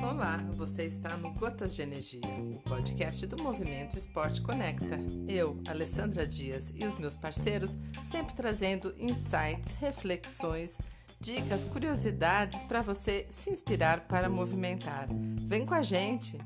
[0.00, 4.98] Olá, você está no Gotas de Energia, o podcast do Movimento Esporte Conecta.
[5.28, 10.78] Eu, Alessandra Dias e os meus parceiros sempre trazendo insights, reflexões,
[11.20, 15.08] dicas, curiosidades para você se inspirar para movimentar.
[15.46, 16.38] Vem com a gente!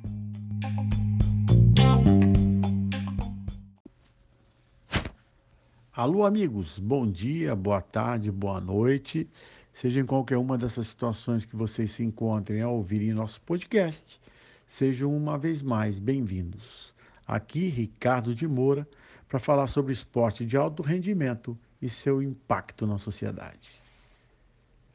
[5.97, 9.27] Alô, amigos, bom dia, boa tarde, boa noite.
[9.73, 14.20] Seja em qualquer uma dessas situações que vocês se encontrem a ouvirem nosso podcast,
[14.69, 16.93] sejam uma vez mais bem-vindos.
[17.27, 18.87] Aqui, Ricardo de Moura,
[19.27, 23.70] para falar sobre esporte de alto rendimento e seu impacto na sociedade.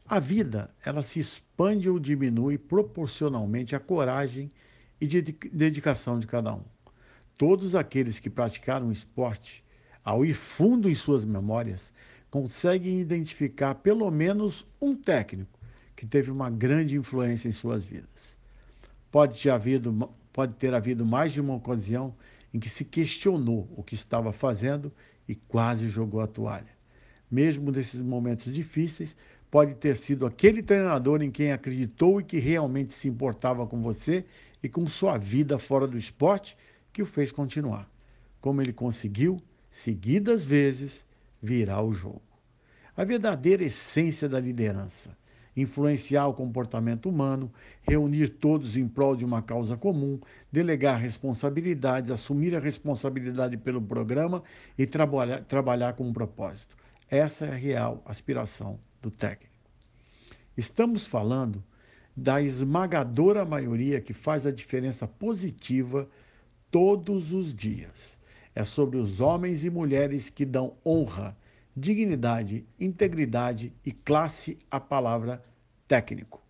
[0.07, 4.51] A vida, ela se expande ou diminui proporcionalmente à coragem
[5.01, 6.63] e dedicação de cada um.
[7.35, 9.63] Todos aqueles que praticaram esporte
[10.03, 11.93] ao ir fundo em suas memórias,
[12.29, 15.59] conseguem identificar pelo menos um técnico
[15.95, 18.35] que teve uma grande influência em suas vidas.
[19.11, 22.15] Pode ter havido, pode ter havido mais de uma ocasião
[22.53, 24.91] em que se questionou o que estava fazendo
[25.27, 26.81] e quase jogou a toalha.
[27.29, 29.15] Mesmo nesses momentos difíceis,
[29.49, 34.25] pode ter sido aquele treinador em quem acreditou e que realmente se importava com você
[34.63, 36.57] e com sua vida fora do esporte
[36.91, 37.89] que o fez continuar.
[38.39, 39.41] Como ele conseguiu,
[39.71, 41.03] seguidas vezes,
[41.41, 42.21] virar o jogo.
[42.95, 45.17] A verdadeira essência da liderança,
[45.55, 50.19] influenciar o comportamento humano, reunir todos em prol de uma causa comum,
[50.51, 54.43] delegar responsabilidades, assumir a responsabilidade pelo programa
[54.77, 56.75] e trabalhar, trabalhar com um propósito.
[57.09, 59.51] Essa é a real aspiração do técnico.
[60.55, 61.63] Estamos falando
[62.15, 66.07] da esmagadora maioria que faz a diferença positiva
[66.69, 68.20] todos os dias
[68.55, 71.35] é sobre os homens e mulheres que dão honra,
[71.75, 75.43] dignidade, integridade e classe à palavra
[75.87, 76.41] técnico.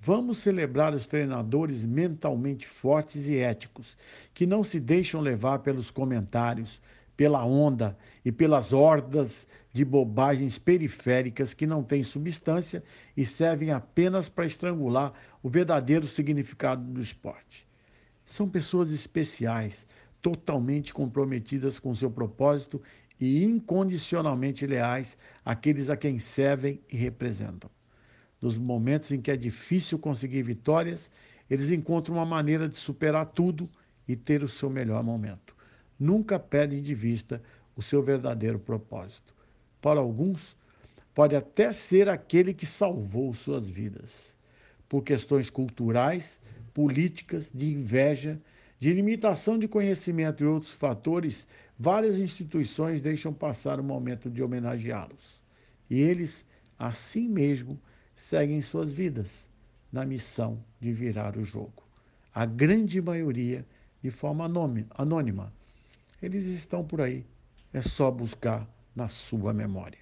[0.00, 3.96] Vamos celebrar os treinadores mentalmente fortes e éticos,
[4.34, 6.80] que não se deixam levar pelos comentários,
[7.16, 12.82] pela onda e pelas hordas de bobagens periféricas que não têm substância
[13.16, 17.66] e servem apenas para estrangular o verdadeiro significado do esporte.
[18.26, 19.86] São pessoas especiais,
[20.24, 22.80] totalmente comprometidas com seu propósito
[23.20, 27.70] e incondicionalmente leais àqueles a quem servem e representam.
[28.40, 31.10] Nos momentos em que é difícil conseguir vitórias,
[31.50, 33.68] eles encontram uma maneira de superar tudo
[34.08, 35.54] e ter o seu melhor momento.
[36.00, 37.42] Nunca perdem de vista
[37.76, 39.34] o seu verdadeiro propósito.
[39.78, 40.56] Para alguns,
[41.14, 44.34] pode até ser aquele que salvou suas vidas.
[44.88, 46.40] Por questões culturais,
[46.72, 48.40] políticas, de inveja,
[48.84, 51.46] de limitação de conhecimento e outros fatores,
[51.78, 55.40] várias instituições deixam passar o momento de homenageá-los.
[55.88, 56.44] E eles,
[56.78, 57.80] assim mesmo,
[58.14, 59.48] seguem suas vidas
[59.90, 61.82] na missão de virar o jogo.
[62.34, 63.64] A grande maioria
[64.02, 65.50] de forma anônima.
[66.20, 67.24] Eles estão por aí.
[67.72, 70.00] É só buscar na sua memória.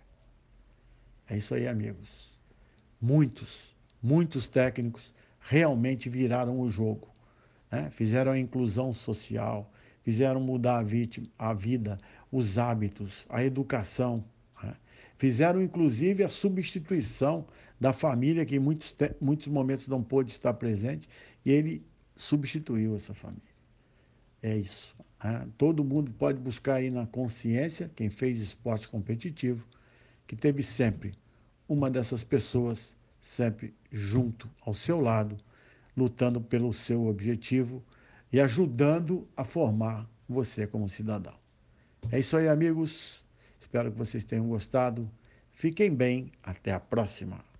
[1.28, 2.36] É isso aí, amigos.
[3.00, 7.11] Muitos, muitos técnicos realmente viraram o jogo
[7.72, 7.88] né?
[7.90, 9.72] fizeram a inclusão social,
[10.02, 11.98] fizeram mudar a, vítima, a vida,
[12.30, 14.22] os hábitos, a educação.
[14.62, 14.74] Né?
[15.16, 17.46] Fizeram, inclusive, a substituição
[17.80, 21.08] da família, que em muitos, muitos momentos não pôde estar presente,
[21.44, 21.82] e ele
[22.14, 23.42] substituiu essa família.
[24.42, 24.94] É isso.
[25.24, 25.48] Né?
[25.56, 29.66] Todo mundo pode buscar aí na consciência, quem fez esporte competitivo,
[30.26, 31.14] que teve sempre
[31.68, 35.36] uma dessas pessoas sempre junto ao seu lado,
[35.96, 37.82] lutando pelo seu objetivo
[38.32, 41.34] e ajudando a formar você como cidadão.
[42.10, 43.24] É isso aí, amigos.
[43.60, 45.08] Espero que vocês tenham gostado.
[45.52, 46.32] Fiquem bem.
[46.42, 47.51] Até a próxima.